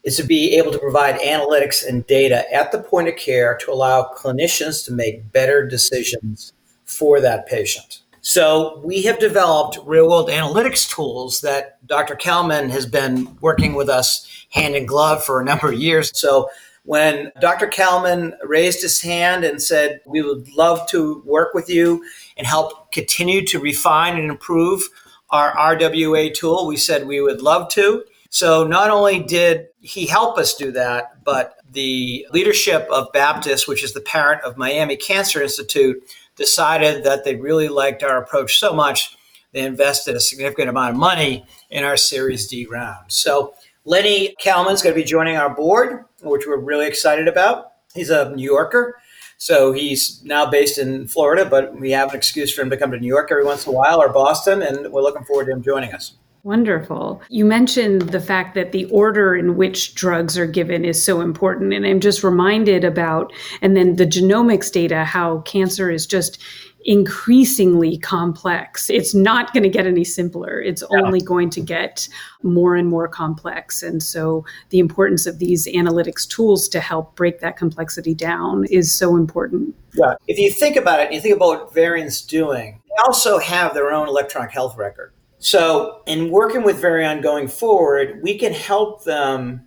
is 0.03 0.17
to 0.17 0.23
be 0.23 0.55
able 0.55 0.71
to 0.71 0.79
provide 0.79 1.19
analytics 1.19 1.85
and 1.85 2.05
data 2.07 2.45
at 2.53 2.71
the 2.71 2.79
point 2.79 3.07
of 3.07 3.15
care 3.15 3.57
to 3.57 3.71
allow 3.71 4.11
clinicians 4.17 4.85
to 4.85 4.93
make 4.93 5.31
better 5.31 5.65
decisions 5.65 6.53
for 6.87 7.21
that 7.21 7.45
patient. 7.47 8.01
So 8.21 8.81
we 8.83 9.03
have 9.03 9.19
developed 9.19 9.79
real 9.85 10.09
world 10.09 10.29
analytics 10.29 10.93
tools 10.93 11.41
that 11.41 11.85
Dr. 11.87 12.15
Kalman 12.15 12.69
has 12.69 12.85
been 12.85 13.37
working 13.39 13.73
with 13.73 13.87
us 13.87 14.27
hand 14.49 14.75
in 14.75 14.85
glove 14.85 15.23
for 15.23 15.39
a 15.39 15.45
number 15.45 15.71
of 15.71 15.79
years. 15.79 16.11
So 16.17 16.49
when 16.83 17.31
Dr. 17.39 17.67
Kalman 17.67 18.33
raised 18.43 18.81
his 18.81 19.01
hand 19.01 19.43
and 19.43 19.61
said, 19.61 20.01
We 20.05 20.21
would 20.21 20.49
love 20.49 20.87
to 20.89 21.21
work 21.25 21.53
with 21.53 21.69
you 21.69 22.03
and 22.37 22.47
help 22.47 22.91
continue 22.91 23.45
to 23.45 23.59
refine 23.59 24.17
and 24.17 24.29
improve 24.29 24.83
our 25.29 25.53
RWA 25.55 26.33
tool, 26.33 26.67
we 26.67 26.77
said 26.77 27.05
we 27.05 27.21
would 27.21 27.41
love 27.41 27.69
to. 27.71 28.03
So 28.29 28.65
not 28.65 28.89
only 28.89 29.19
did 29.19 29.67
he 29.79 30.05
help 30.05 30.37
us 30.37 30.53
do 30.55 30.71
that, 30.71 31.23
but 31.23 31.57
the 31.71 32.25
leadership 32.31 32.87
of 32.91 33.11
Baptist, 33.13 33.67
which 33.67 33.83
is 33.83 33.93
the 33.93 34.01
parent 34.01 34.41
of 34.43 34.57
Miami 34.57 34.95
Cancer 34.95 35.41
Institute, 35.41 36.03
decided 36.37 37.03
that 37.03 37.23
they 37.23 37.35
really 37.35 37.67
liked 37.67 38.03
our 38.03 38.21
approach 38.21 38.59
so 38.59 38.73
much, 38.73 39.17
they 39.51 39.61
invested 39.61 40.15
a 40.15 40.19
significant 40.19 40.69
amount 40.69 40.91
of 40.91 40.95
money 40.97 41.45
in 41.69 41.83
our 41.83 41.97
Series 41.97 42.47
D 42.47 42.65
round. 42.65 43.05
So 43.11 43.53
Lenny 43.85 44.35
Kalman's 44.39 44.81
going 44.81 44.95
to 44.95 45.01
be 45.01 45.07
joining 45.07 45.37
our 45.37 45.53
board, 45.53 46.05
which 46.21 46.45
we're 46.45 46.57
really 46.57 46.87
excited 46.87 47.27
about. 47.27 47.71
He's 47.93 48.09
a 48.09 48.35
New 48.35 48.43
Yorker. 48.43 48.95
So 49.37 49.71
he's 49.71 50.23
now 50.23 50.45
based 50.49 50.77
in 50.77 51.07
Florida, 51.07 51.45
but 51.45 51.79
we 51.79 51.91
have 51.91 52.09
an 52.09 52.15
excuse 52.15 52.53
for 52.53 52.61
him 52.61 52.69
to 52.71 52.77
come 52.77 52.91
to 52.91 52.99
New 52.99 53.07
York 53.07 53.29
every 53.31 53.45
once 53.45 53.65
in 53.65 53.73
a 53.73 53.75
while 53.75 54.01
or 54.01 54.09
Boston, 54.09 54.61
and 54.61 54.91
we're 54.91 55.03
looking 55.03 55.23
forward 55.25 55.45
to 55.45 55.51
him 55.51 55.61
joining 55.61 55.93
us. 55.93 56.13
Wonderful. 56.47 57.21
You 57.27 57.43
mentioned 57.43 58.03
the 58.03 58.21
fact 58.21 58.55
that 58.55 58.71
the 58.71 58.85
order 58.85 59.35
in 59.35 59.57
which 59.57 59.95
drugs 59.95 60.37
are 60.37 60.47
given 60.47 60.85
is 60.85 61.03
so 61.03 61.19
important. 61.19 61.73
And 61.73 61.85
I'm 61.85 61.99
just 61.99 62.23
reminded 62.23 62.85
about, 62.85 63.33
and 63.61 63.75
then 63.75 63.97
the 63.97 64.05
genomics 64.05 64.71
data, 64.71 65.03
how 65.03 65.39
cancer 65.39 65.91
is 65.91 66.07
just 66.07 66.41
increasingly 66.85 67.97
complex. 67.97 68.89
It's 68.89 69.13
not 69.13 69.51
going 69.51 69.63
to 69.63 69.69
get 69.69 69.85
any 69.85 70.05
simpler. 70.05 70.61
It's 70.61 70.81
yeah. 70.89 71.01
only 71.01 71.19
going 71.19 71.49
to 71.49 71.59
get 71.59 72.07
more 72.43 72.77
and 72.77 72.87
more 72.87 73.09
complex. 73.09 73.83
And 73.83 74.01
so 74.01 74.45
the 74.69 74.79
importance 74.79 75.25
of 75.25 75.39
these 75.39 75.67
analytics 75.67 76.25
tools 76.25 76.69
to 76.69 76.79
help 76.79 77.17
break 77.17 77.41
that 77.41 77.57
complexity 77.57 78.15
down 78.15 78.63
is 78.69 78.95
so 78.95 79.17
important. 79.17 79.75
Yeah. 79.95 80.13
If 80.27 80.39
you 80.39 80.49
think 80.49 80.77
about 80.77 81.01
it, 81.01 81.11
you 81.11 81.19
think 81.19 81.35
about 81.35 81.47
what 81.47 81.73
Varian's 81.73 82.21
doing, 82.21 82.81
they 82.87 83.03
also 83.03 83.37
have 83.37 83.73
their 83.73 83.91
own 83.91 84.07
electronic 84.07 84.51
health 84.51 84.77
record. 84.77 85.11
So 85.39 86.01
in 86.07 86.31
working 86.31 86.63
with 86.63 86.81
Varian 86.81 87.21
going 87.21 87.47
forward, 87.47 88.21
we 88.23 88.37
can 88.37 88.53
help 88.53 89.03
them 89.03 89.65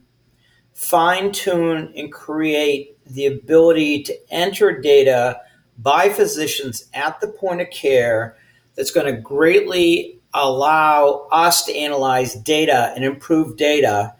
fine 0.73 1.31
tune 1.31 1.93
and 1.97 2.13
create 2.13 2.99
the 3.07 3.27
ability 3.27 4.03
to 4.05 4.33
enter 4.33 4.81
data 4.81 5.41
by 5.79 6.09
physicians 6.09 6.89
at 6.95 7.21
the 7.21 7.29
point 7.29 7.61
of 7.61 7.71
care 7.71 8.37
that's 8.75 8.91
going 8.91 9.07
to 9.07 9.21
greatly 9.21 10.19
allow 10.35 11.29
us 11.33 11.65
to 11.65 11.77
analyze 11.77 12.35
data 12.35 12.93
and 12.95 13.05
improve 13.05 13.57
data 13.57 14.15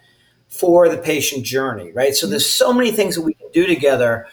for 0.49 0.89
the 0.89 0.99
patient 0.99 1.45
journey, 1.45 1.93
right? 1.93 2.15
So 2.15 2.27
there's 2.27 2.49
so 2.49 2.73
many 2.73 2.91
things 2.91 3.15
that 3.15 3.23
we 3.23 3.35
can 3.35 3.49
do 3.53 3.67
together 3.67 4.27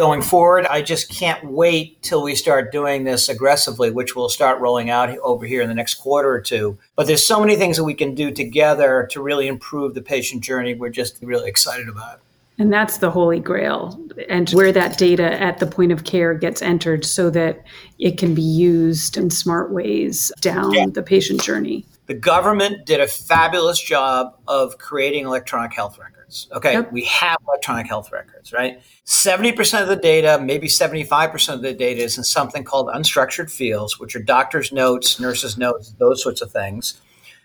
going 0.00 0.22
forward. 0.22 0.64
I 0.64 0.80
just 0.80 1.10
can't 1.10 1.44
wait 1.44 2.02
till 2.02 2.22
we 2.22 2.34
start 2.34 2.72
doing 2.72 3.04
this 3.04 3.28
aggressively, 3.28 3.90
which 3.90 4.16
we'll 4.16 4.30
start 4.30 4.58
rolling 4.58 4.88
out 4.88 5.10
over 5.18 5.44
here 5.44 5.60
in 5.60 5.68
the 5.68 5.74
next 5.74 5.96
quarter 5.96 6.30
or 6.30 6.40
two. 6.40 6.78
But 6.96 7.06
there's 7.06 7.22
so 7.22 7.38
many 7.38 7.54
things 7.56 7.76
that 7.76 7.84
we 7.84 7.92
can 7.92 8.14
do 8.14 8.30
together 8.30 9.06
to 9.10 9.20
really 9.20 9.46
improve 9.46 9.92
the 9.92 10.00
patient 10.00 10.42
journey. 10.42 10.72
We're 10.72 10.88
just 10.88 11.18
really 11.20 11.50
excited 11.50 11.86
about. 11.86 12.22
And 12.58 12.72
that's 12.72 12.96
the 12.96 13.10
holy 13.10 13.40
grail, 13.40 14.00
and 14.30 14.48
where 14.50 14.72
that 14.72 14.96
data 14.96 15.38
at 15.38 15.58
the 15.58 15.66
point 15.66 15.92
of 15.92 16.04
care 16.04 16.32
gets 16.32 16.62
entered 16.62 17.04
so 17.04 17.28
that 17.30 17.62
it 17.98 18.16
can 18.16 18.34
be 18.34 18.40
used 18.40 19.18
in 19.18 19.28
smart 19.28 19.70
ways 19.70 20.32
down 20.40 20.72
yeah. 20.72 20.86
the 20.86 21.02
patient 21.02 21.42
journey. 21.42 21.84
The 22.10 22.16
government 22.16 22.86
did 22.86 22.98
a 22.98 23.06
fabulous 23.06 23.80
job 23.80 24.34
of 24.48 24.78
creating 24.78 25.26
electronic 25.26 25.72
health 25.72 25.96
records. 25.96 26.48
Okay, 26.50 26.72
yep. 26.72 26.90
we 26.90 27.04
have 27.04 27.38
electronic 27.46 27.86
health 27.86 28.10
records, 28.10 28.52
right? 28.52 28.82
70% 29.06 29.80
of 29.80 29.86
the 29.86 29.94
data, 29.94 30.40
maybe 30.42 30.66
75% 30.66 31.54
of 31.54 31.62
the 31.62 31.72
data 31.72 32.02
is 32.02 32.18
in 32.18 32.24
something 32.24 32.64
called 32.64 32.88
unstructured 32.88 33.48
fields, 33.48 34.00
which 34.00 34.16
are 34.16 34.22
doctors' 34.24 34.72
notes, 34.72 35.20
nurses' 35.20 35.56
notes, 35.56 35.94
those 36.00 36.20
sorts 36.20 36.42
of 36.42 36.50
things. 36.50 37.00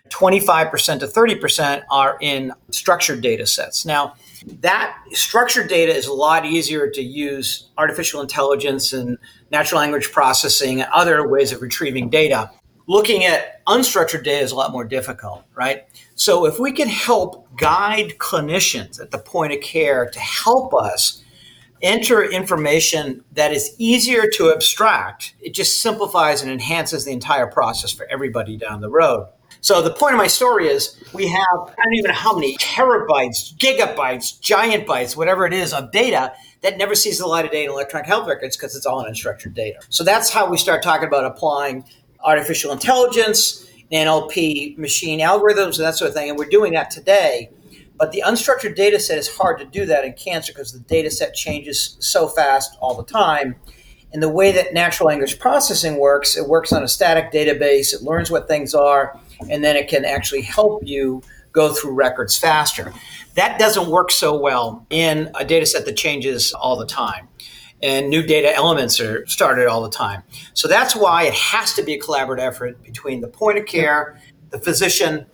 25% 0.08 0.98
to 0.98 1.06
30% 1.06 1.82
are 1.92 2.18
in 2.20 2.52
structured 2.72 3.20
data 3.20 3.46
sets. 3.46 3.86
Now, 3.86 4.14
that 4.62 4.96
structured 5.12 5.68
data 5.68 5.94
is 5.94 6.08
a 6.08 6.12
lot 6.12 6.44
easier 6.44 6.90
to 6.90 7.02
use 7.02 7.68
artificial 7.78 8.20
intelligence 8.20 8.92
and 8.92 9.16
natural 9.52 9.80
language 9.80 10.10
processing 10.10 10.80
and 10.80 10.90
other 10.92 11.28
ways 11.28 11.52
of 11.52 11.62
retrieving 11.62 12.10
data. 12.10 12.50
Looking 12.88 13.24
at 13.24 13.64
unstructured 13.66 14.22
data 14.22 14.44
is 14.44 14.52
a 14.52 14.56
lot 14.56 14.70
more 14.70 14.84
difficult, 14.84 15.44
right? 15.54 15.86
So, 16.14 16.46
if 16.46 16.60
we 16.60 16.70
can 16.70 16.88
help 16.88 17.48
guide 17.56 18.14
clinicians 18.18 19.00
at 19.00 19.10
the 19.10 19.18
point 19.18 19.52
of 19.52 19.60
care 19.60 20.08
to 20.08 20.20
help 20.20 20.72
us 20.72 21.24
enter 21.82 22.22
information 22.22 23.24
that 23.32 23.52
is 23.52 23.74
easier 23.78 24.28
to 24.34 24.52
abstract, 24.52 25.34
it 25.40 25.52
just 25.52 25.80
simplifies 25.80 26.42
and 26.42 26.50
enhances 26.50 27.04
the 27.04 27.12
entire 27.12 27.46
process 27.46 27.90
for 27.90 28.06
everybody 28.06 28.56
down 28.56 28.80
the 28.80 28.90
road. 28.90 29.28
So 29.60 29.82
the 29.82 29.90
point 29.90 30.14
of 30.14 30.18
my 30.18 30.26
story 30.28 30.68
is 30.68 30.96
we 31.12 31.26
have, 31.26 31.58
I 31.60 31.74
don't 31.82 31.94
even 31.94 32.10
know 32.10 32.14
how 32.14 32.34
many 32.34 32.56
terabytes, 32.56 33.56
gigabytes, 33.56 34.40
giant 34.40 34.86
bytes, 34.86 35.16
whatever 35.16 35.44
it 35.44 35.52
is 35.52 35.72
of 35.72 35.90
data 35.90 36.32
that 36.60 36.78
never 36.78 36.94
sees 36.94 37.18
the 37.18 37.26
light 37.26 37.44
of 37.44 37.50
day 37.50 37.64
in 37.64 37.70
electronic 37.70 38.06
health 38.06 38.28
records 38.28 38.56
because 38.56 38.76
it's 38.76 38.86
all 38.86 39.04
unstructured 39.04 39.54
data. 39.54 39.80
So 39.88 40.04
that's 40.04 40.30
how 40.30 40.48
we 40.48 40.56
start 40.56 40.82
talking 40.82 41.08
about 41.08 41.24
applying 41.24 41.84
artificial 42.24 42.72
intelligence, 42.72 43.66
NLP 43.92 44.76
machine 44.78 45.20
algorithms, 45.20 45.76
and 45.76 45.86
that 45.86 45.96
sort 45.96 46.08
of 46.08 46.14
thing. 46.14 46.30
And 46.30 46.38
we're 46.38 46.48
doing 46.48 46.72
that 46.72 46.90
today. 46.90 47.50
But 47.98 48.12
the 48.12 48.22
unstructured 48.26 48.76
data 48.76 49.00
set 49.00 49.18
is 49.18 49.28
hard 49.28 49.58
to 49.58 49.64
do 49.64 49.86
that 49.86 50.04
in 50.04 50.12
cancer 50.12 50.52
because 50.52 50.72
the 50.72 50.80
data 50.80 51.10
set 51.10 51.34
changes 51.34 51.96
so 51.98 52.28
fast 52.28 52.76
all 52.80 52.94
the 52.94 53.04
time. 53.04 53.56
And 54.12 54.22
the 54.22 54.28
way 54.28 54.52
that 54.52 54.74
natural 54.74 55.08
language 55.08 55.38
processing 55.38 55.98
works, 55.98 56.36
it 56.36 56.48
works 56.48 56.72
on 56.72 56.82
a 56.82 56.88
static 56.88 57.32
database, 57.32 57.92
it 57.92 58.02
learns 58.02 58.30
what 58.30 58.48
things 58.48 58.74
are, 58.74 59.18
and 59.50 59.64
then 59.64 59.76
it 59.76 59.88
can 59.88 60.04
actually 60.04 60.42
help 60.42 60.82
you 60.86 61.22
go 61.52 61.72
through 61.72 61.92
records 61.92 62.36
faster. 62.36 62.92
That 63.34 63.58
doesn't 63.58 63.88
work 63.90 64.10
so 64.10 64.38
well 64.38 64.86
in 64.90 65.30
a 65.34 65.44
data 65.44 65.66
set 65.66 65.86
that 65.86 65.96
changes 65.96 66.52
all 66.52 66.76
the 66.76 66.86
time. 66.86 67.28
And 67.82 68.08
new 68.08 68.22
data 68.22 68.54
elements 68.54 69.00
are 69.00 69.26
started 69.26 69.66
all 69.66 69.82
the 69.82 69.90
time. 69.90 70.22
So 70.54 70.66
that's 70.66 70.96
why 70.96 71.24
it 71.24 71.34
has 71.34 71.74
to 71.74 71.82
be 71.82 71.94
a 71.94 72.00
collaborative 72.00 72.40
effort 72.40 72.82
between 72.82 73.20
the 73.20 73.28
point 73.28 73.58
of 73.58 73.66
care, 73.66 74.18
the 74.50 74.58
physician, 74.58 75.26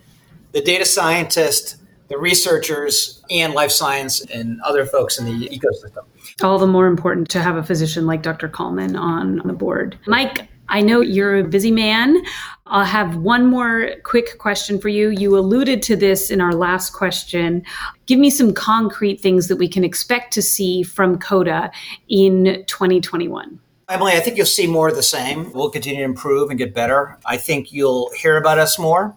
the 0.51 0.61
data 0.61 0.85
scientist, 0.85 1.77
the 2.09 2.19
researchers, 2.19 3.23
and 3.31 3.55
life 3.55 3.71
science 3.71 4.21
and 4.27 4.61
other 4.63 4.85
folks 4.85 5.19
in 5.19 5.25
the 5.25 5.49
ecosystem. 5.49 6.05
All 6.43 6.59
the 6.59 6.67
more 6.67 6.87
important 6.87 7.31
to 7.31 7.41
have 7.41 7.57
a 7.57 7.63
physician 7.63 8.07
like 8.07 8.23
Dr. 8.23 8.49
Kalman 8.49 8.97
on 8.97 9.41
the 9.45 9.53
board. 9.53 9.99
Mike, 10.07 10.49
I 10.73 10.81
know 10.81 11.03
you're 11.03 11.37
a 11.37 11.45
busy 11.45 11.71
man. 11.71 12.25
I'll 12.65 12.87
have 12.87 13.17
one 13.17 13.47
more 13.47 13.91
quick 14.05 14.39
question 14.39 14.81
for 14.81 14.89
you. 14.89 15.11
You 15.11 15.37
alluded 15.37 15.83
to 15.83 15.97
this 15.97 16.31
in 16.31 16.41
our 16.41 16.55
last 16.55 16.95
question. 16.95 17.63
Give 18.07 18.19
me 18.19 18.31
some 18.31 18.55
concrete 18.55 19.21
things 19.21 19.49
that 19.49 19.57
we 19.57 19.69
can 19.69 19.85
expect 19.85 20.33
to 20.33 20.41
see 20.41 20.83
from 20.83 21.19
COTA 21.19 21.71
in 22.09 22.65
2021. 22.67 23.61
Emily, 23.91 24.13
I 24.13 24.21
think 24.21 24.39
you'll 24.39 24.47
see 24.47 24.67
more 24.67 24.89
of 24.89 24.97
the 24.97 25.03
same. 25.03 25.53
We'll 25.53 25.69
continue 25.69 25.99
to 25.99 26.05
improve 26.05 26.49
and 26.49 26.59
get 26.59 26.73
better. 26.73 27.19
I 27.27 27.37
think 27.37 27.71
you'll 27.71 28.11
hear 28.13 28.39
about 28.39 28.59
us 28.59 28.79
more. 28.79 29.15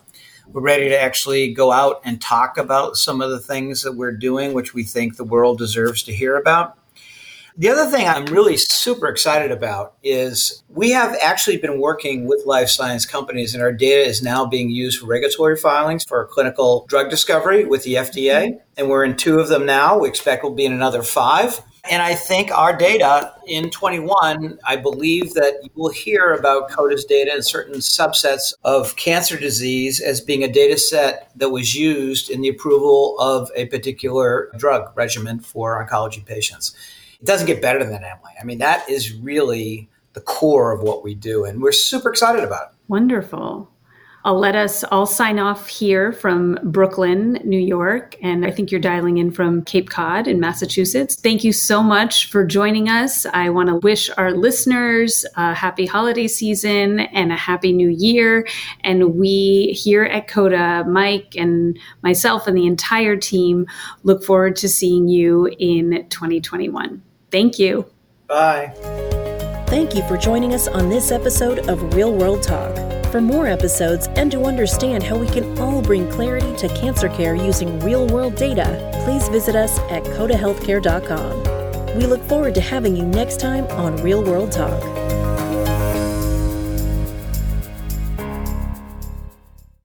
We're 0.47 0.61
ready 0.61 0.89
to 0.89 1.01
actually 1.01 1.53
go 1.53 1.71
out 1.71 2.01
and 2.03 2.21
talk 2.21 2.57
about 2.57 2.97
some 2.97 3.21
of 3.21 3.29
the 3.29 3.39
things 3.39 3.81
that 3.83 3.93
we're 3.93 4.11
doing, 4.11 4.53
which 4.53 4.73
we 4.73 4.83
think 4.83 5.15
the 5.15 5.23
world 5.23 5.57
deserves 5.57 6.03
to 6.03 6.13
hear 6.13 6.35
about. 6.35 6.77
The 7.57 7.69
other 7.69 7.89
thing 7.89 8.05
I'm 8.05 8.25
really 8.25 8.57
super 8.57 9.07
excited 9.07 9.49
about 9.49 9.93
is 10.03 10.61
we 10.67 10.89
have 10.91 11.15
actually 11.21 11.55
been 11.55 11.79
working 11.79 12.27
with 12.27 12.43
life 12.45 12.67
science 12.67 13.05
companies, 13.05 13.53
and 13.53 13.63
our 13.63 13.71
data 13.71 14.01
is 14.01 14.21
now 14.21 14.45
being 14.45 14.69
used 14.69 14.99
for 14.99 15.05
regulatory 15.05 15.55
filings 15.55 16.03
for 16.03 16.27
clinical 16.27 16.85
drug 16.89 17.09
discovery 17.09 17.63
with 17.63 17.83
the 17.83 17.93
FDA. 17.93 18.47
Mm-hmm. 18.47 18.57
And 18.75 18.89
we're 18.89 19.05
in 19.05 19.15
two 19.15 19.39
of 19.39 19.47
them 19.47 19.65
now. 19.65 19.97
We 19.97 20.09
expect 20.09 20.43
we'll 20.43 20.53
be 20.53 20.65
in 20.65 20.73
another 20.73 21.01
five. 21.01 21.61
And 21.89 22.01
I 22.01 22.13
think 22.13 22.51
our 22.51 22.75
data 22.75 23.33
in 23.47 23.69
21, 23.69 24.59
I 24.65 24.75
believe 24.75 25.33
that 25.35 25.53
you 25.63 25.69
will 25.75 25.91
hear 25.91 26.33
about 26.33 26.69
COTA's 26.69 27.05
data 27.05 27.33
in 27.33 27.41
certain 27.41 27.75
subsets 27.75 28.53
of 28.65 28.97
cancer 28.97 29.39
disease 29.39 30.01
as 30.01 30.19
being 30.19 30.43
a 30.43 30.51
data 30.51 30.77
set 30.77 31.31
that 31.37 31.51
was 31.51 31.73
used 31.73 32.29
in 32.29 32.41
the 32.41 32.49
approval 32.49 33.17
of 33.19 33.49
a 33.55 33.67
particular 33.67 34.51
drug 34.57 34.91
regimen 34.97 35.39
for 35.39 35.81
oncology 35.81 36.25
patients. 36.25 36.75
It 37.25 37.27
doesn't 37.27 37.47
get 37.47 37.59
better 37.59 37.79
than 37.79 37.89
that, 37.89 38.03
Emily. 38.03 38.33
I 38.39 38.43
mean, 38.43 38.59
that 38.59 38.87
is 38.87 39.11
really 39.15 39.89
the 40.13 40.21
core 40.21 40.71
of 40.71 40.83
what 40.83 41.03
we 41.03 41.15
do, 41.15 41.43
and 41.43 41.59
we're 41.59 41.71
super 41.71 42.07
excited 42.07 42.43
about 42.43 42.67
it. 42.67 42.77
Wonderful. 42.87 43.67
I'll 44.25 44.37
let 44.37 44.55
us 44.55 44.83
all 44.85 45.07
sign 45.07 45.39
off 45.39 45.67
here 45.67 46.11
from 46.11 46.59
Brooklyn, 46.63 47.39
New 47.43 47.59
York. 47.59 48.15
And 48.21 48.45
I 48.45 48.51
think 48.51 48.69
you're 48.71 48.79
dialing 48.79 49.17
in 49.17 49.31
from 49.31 49.63
Cape 49.63 49.89
Cod 49.89 50.27
in 50.27 50.39
Massachusetts. 50.39 51.15
Thank 51.15 51.43
you 51.43 51.51
so 51.51 51.81
much 51.81 52.29
for 52.29 52.45
joining 52.45 52.89
us. 52.89 53.25
I 53.25 53.49
want 53.49 53.69
to 53.69 53.77
wish 53.77 54.11
our 54.17 54.31
listeners 54.31 55.25
a 55.35 55.55
happy 55.55 55.87
holiday 55.87 56.27
season 56.27 56.99
and 56.99 57.31
a 57.31 57.35
happy 57.35 57.73
new 57.73 57.89
year. 57.89 58.47
And 58.81 59.15
we 59.15 59.75
here 59.79 60.03
at 60.03 60.27
COTA, 60.27 60.85
Mike 60.87 61.33
and 61.35 61.79
myself 62.03 62.45
and 62.45 62.55
the 62.55 62.67
entire 62.67 63.17
team 63.17 63.65
look 64.03 64.23
forward 64.23 64.55
to 64.57 64.69
seeing 64.69 65.07
you 65.07 65.47
in 65.57 66.05
2021. 66.09 67.01
Thank 67.31 67.59
you. 67.59 67.85
Bye. 68.27 68.73
Thank 69.67 69.95
you 69.95 70.07
for 70.07 70.17
joining 70.17 70.53
us 70.53 70.67
on 70.67 70.89
this 70.89 71.11
episode 71.11 71.69
of 71.69 71.93
Real 71.93 72.13
World 72.13 72.43
Talk. 72.43 72.75
For 73.11 73.21
more 73.21 73.47
episodes 73.47 74.07
and 74.15 74.31
to 74.31 74.43
understand 74.43 75.03
how 75.03 75.17
we 75.17 75.27
can 75.27 75.57
all 75.57 75.81
bring 75.81 76.09
clarity 76.11 76.55
to 76.57 76.67
cancer 76.75 77.09
care 77.09 77.33
using 77.35 77.79
real 77.79 78.07
world 78.07 78.35
data, 78.35 78.91
please 79.05 79.27
visit 79.29 79.55
us 79.55 79.79
at 79.91 80.03
cotahealthcare.com. 80.03 81.97
We 81.97 82.05
look 82.07 82.21
forward 82.23 82.55
to 82.55 82.61
having 82.61 82.95
you 82.95 83.05
next 83.05 83.39
time 83.39 83.65
on 83.67 83.95
Real 83.97 84.23
World 84.23 84.51
Talk. 84.51 84.81